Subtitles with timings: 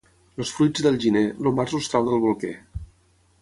[0.43, 2.55] Els fruits del gener, el març els treu del bolquer.